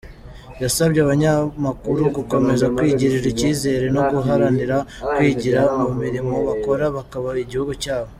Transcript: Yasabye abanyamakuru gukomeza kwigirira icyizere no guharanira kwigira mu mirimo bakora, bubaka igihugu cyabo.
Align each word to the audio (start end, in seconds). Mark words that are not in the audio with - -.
Yasabye 0.63 0.99
abanyamakuru 1.01 2.01
gukomeza 2.17 2.65
kwigirira 2.75 3.27
icyizere 3.33 3.85
no 3.95 4.01
guharanira 4.11 4.77
kwigira 5.13 5.61
mu 5.81 5.91
mirimo 6.01 6.35
bakora, 6.47 6.83
bubaka 6.93 7.17
igihugu 7.45 7.71
cyabo. 7.83 8.09